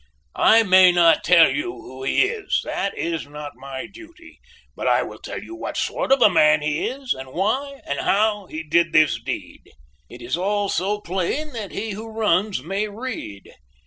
[0.33, 4.39] "I may not tell you who he is; that is not my duty;
[4.75, 7.99] but I will tell you what sort of a man he is, and why and
[7.99, 9.61] how he did this deed.
[10.09, 13.51] "It is all so plain that he who runs may read.